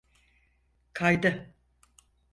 Kaydı. 0.93 1.53